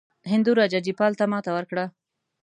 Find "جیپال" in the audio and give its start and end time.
0.85-1.11